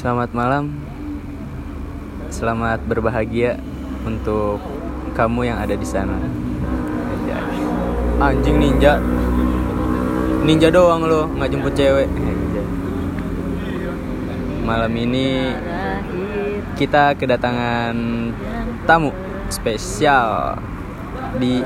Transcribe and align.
Selamat 0.00 0.32
malam. 0.32 0.80
Selamat 2.32 2.80
berbahagia 2.88 3.60
untuk 4.08 4.56
kamu 5.12 5.52
yang 5.52 5.60
ada 5.60 5.76
di 5.76 5.84
sana. 5.84 6.16
Anjing 8.16 8.56
ninja. 8.56 8.96
Ninja 10.40 10.72
doang 10.72 11.04
lo, 11.04 11.28
nggak 11.36 11.52
jemput 11.52 11.76
cewek. 11.76 12.08
Malam 14.64 14.88
ini 14.96 15.52
kita 16.80 17.12
kedatangan 17.20 17.92
tamu 18.88 19.12
spesial 19.52 20.56
di 21.36 21.60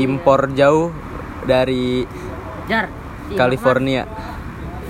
impor 0.00 0.48
jauh 0.56 0.88
dari 1.44 2.08
Jar. 2.64 2.88
California. 3.36 4.08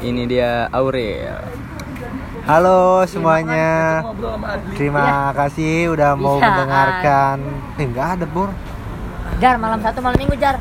Ini 0.06 0.22
dia 0.30 0.70
Aurel. 0.70 1.58
Halo 2.50 3.06
semuanya. 3.06 4.02
Terima 4.74 5.30
kasih 5.38 5.94
udah 5.94 6.18
mau 6.18 6.42
Iya. 6.42 6.50
mendengarkan. 6.50 7.36
Eh 7.78 7.86
enggak 7.86 8.08
ada, 8.18 8.26
Bor. 8.26 8.50
Jar 9.38 9.54
malam 9.54 9.78
satu 9.78 10.02
malam 10.02 10.18
minggu 10.18 10.34
Jar. 10.34 10.58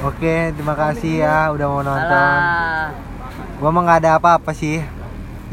Oke, 0.00 0.56
terima 0.56 0.72
kasih 0.72 1.28
ya 1.28 1.52
udah 1.52 1.66
mau 1.68 1.84
nonton. 1.84 2.40
Alah. 2.40 2.96
Gua 3.60 3.68
mah 3.68 3.82
nggak 3.84 4.00
ada 4.00 4.10
apa-apa 4.16 4.56
sih. 4.56 4.80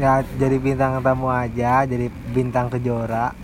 Ya 0.00 0.24
jadi 0.40 0.56
bintang 0.56 1.04
tamu 1.04 1.28
aja, 1.28 1.84
jadi 1.84 2.08
bintang 2.32 2.72
kejora. 2.72 3.36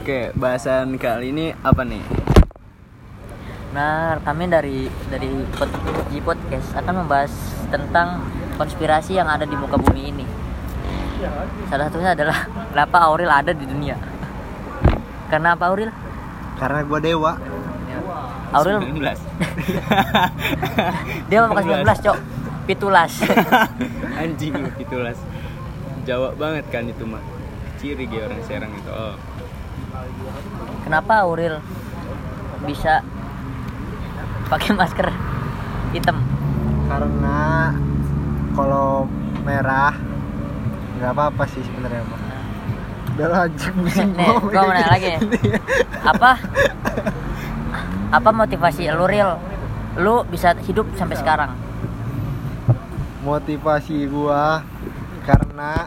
Oke, 0.00 0.32
bahasan 0.32 0.96
kali 0.96 1.28
ini 1.28 1.52
apa 1.60 1.84
nih? 1.84 2.21
Nah, 3.72 4.20
kami 4.20 4.52
dari 4.52 4.84
dari 5.08 5.32
Pod- 5.56 5.80
G 6.12 6.20
Podcast 6.20 6.76
akan 6.76 7.04
membahas 7.04 7.32
tentang 7.72 8.20
konspirasi 8.60 9.16
yang 9.16 9.24
ada 9.32 9.48
di 9.48 9.56
muka 9.56 9.80
bumi 9.80 10.12
ini. 10.12 10.24
Salah 11.72 11.88
satunya 11.88 12.12
adalah 12.12 12.44
kenapa 12.68 12.96
Aurel 13.08 13.32
ada 13.32 13.56
di 13.56 13.64
dunia. 13.64 13.96
Karena 15.32 15.56
apa 15.56 15.72
Aurel? 15.72 15.88
Karena 16.60 16.84
gua 16.84 17.00
dewa. 17.00 17.32
Aurel 18.52 18.84
19. 18.84 19.00
dia 21.32 21.38
mau 21.40 21.56
ke 21.56 21.64
19, 21.64 22.04
Cok. 22.04 22.18
Pitulas. 22.68 23.12
Anjing 24.20 24.52
lu 24.52 24.68
itulah. 24.76 25.16
Jawa 26.04 26.36
banget 26.36 26.68
kan 26.68 26.84
itu 26.84 27.08
mah. 27.08 27.24
Ciri 27.80 28.04
ge 28.04 28.20
orang 28.20 28.44
Serang 28.44 28.76
itu. 28.76 28.92
Oh. 28.92 29.16
Kenapa 30.84 31.24
Aurel 31.24 31.64
bisa 32.68 33.00
pakai 34.52 34.76
masker 34.76 35.08
hitam? 35.96 36.16
Karena 36.92 37.72
kalau 38.52 39.08
merah 39.48 39.96
nggak 41.00 41.12
apa-apa 41.16 41.44
sih 41.48 41.64
sebenarnya 41.64 42.04
mah. 42.04 42.20
Udah 43.12 43.48
pusing 43.48 44.12
Nih, 44.18 44.28
gua 44.40 44.60
mau 44.68 44.72
nanya 44.72 44.92
lagi. 44.92 45.12
Apa? 46.04 46.36
Apa 48.12 48.30
motivasi 48.32 48.92
lu 48.92 49.08
real? 49.08 49.40
Lu 49.96 50.24
bisa 50.28 50.52
hidup 50.68 50.84
sampai 50.96 51.16
sekarang? 51.16 51.52
motivasi 53.22 54.10
gua 54.10 54.66
karena 55.22 55.86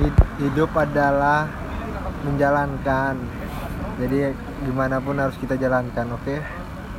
hid- 0.00 0.28
hidup 0.40 0.72
adalah 0.72 1.44
menjalankan 2.24 3.20
jadi 4.00 4.32
gimana 4.64 4.96
pun 4.96 5.20
harus 5.20 5.36
kita 5.36 5.60
jalankan 5.60 6.08
oke 6.16 6.40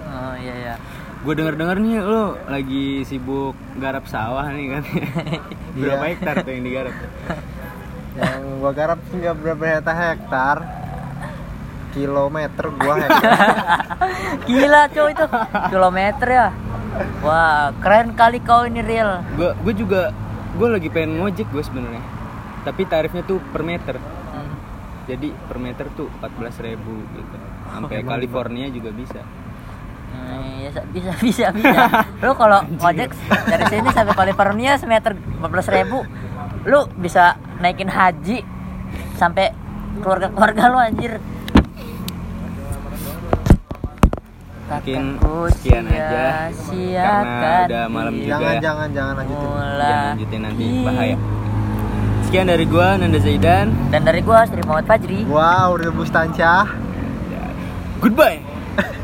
Oh 0.10 0.34
iya 0.36 0.54
iya. 0.56 0.76
Gue 1.20 1.34
denger-denger 1.34 1.78
nih 1.78 1.96
lo 2.00 2.40
lagi 2.46 3.04
sibuk 3.04 3.54
garap 3.78 4.06
sawah 4.06 4.50
nih 4.50 4.68
kan. 4.72 4.84
Berapa 5.80 6.04
Iya. 6.04 6.12
hektar 6.16 6.36
tuh 6.42 6.52
yang 6.52 6.64
digarap? 6.64 6.96
yang 8.20 8.60
gua 8.60 8.72
garap 8.74 9.00
sih 9.08 9.16
nggak 9.16 9.36
berapa 9.38 9.64
hektar 9.80 9.96
hektar 9.96 10.58
kilometer 11.90 12.66
gua 12.76 12.94
hektar 13.00 13.32
Gila 14.50 14.82
cuy 14.90 15.12
itu 15.14 15.26
kilometer 15.70 16.28
ya. 16.28 16.48
Wah 17.22 17.72
keren 17.80 18.12
kali 18.14 18.42
kau 18.42 18.66
ini 18.66 18.82
real. 18.82 19.24
Gue 19.34 19.54
gue 19.62 19.74
juga 19.78 20.12
gue 20.52 20.68
lagi 20.68 20.90
pengen 20.90 21.22
ngojek 21.22 21.48
gue 21.48 21.64
sebenarnya. 21.64 22.02
Tapi 22.66 22.82
tarifnya 22.84 23.24
tuh 23.24 23.40
per 23.40 23.64
meter. 23.64 23.96
Hmm. 23.96 24.52
Jadi 25.08 25.32
per 25.32 25.58
meter 25.58 25.86
tuh 25.94 26.12
14.000 26.20 26.66
ribu 26.66 26.94
gitu. 27.14 27.36
Sampai 27.70 28.02
emang 28.02 28.10
California 28.18 28.68
juga 28.68 28.90
bisa. 28.92 29.22
Hmm, 30.10 30.66
ya, 30.66 30.70
bisa 30.90 31.12
bisa 31.26 31.46
bisa. 31.54 31.84
Lu 32.22 32.34
kalau 32.36 32.60
ojek 32.66 33.10
dari 33.48 33.66
sini 33.70 33.90
sampai 33.94 34.14
California 34.14 34.72
semeter 34.76 35.14
14.000 35.42 35.78
ribu, 35.80 36.00
lu 36.66 36.86
bisa 36.98 37.38
naikin 37.60 37.90
haji 37.90 38.42
sampai 39.16 39.54
keluarga-keluarga 40.02 40.64
lu 40.72 40.78
anjir. 40.80 41.14
Mungkin 44.70 45.18
sekian 45.50 45.90
aja, 45.90 46.54
karena 46.54 47.54
udah 47.66 47.86
malam 47.90 48.14
juga. 48.14 48.30
jangan 48.30 48.54
ya. 48.54 48.62
jangan 48.62 48.88
jangan 48.94 49.14
lanjutin. 49.18 49.50
Jangan 49.50 49.78
lanjutin 49.82 50.42
nanti 50.46 50.66
bahaya. 50.86 51.18
Sekian 52.30 52.46
dari 52.46 52.66
gua 52.70 52.88
Nanda 53.02 53.18
Zaidan. 53.18 53.68
Dan 53.90 54.02
dari 54.06 54.22
gua 54.22 54.46
Sri 54.46 54.62
Muhammad 54.62 54.86
Fajri. 54.86 55.26
wow 55.26 55.74
udah 55.74 55.90
bustansyah 55.90 56.70
Goodbye. 58.00 58.40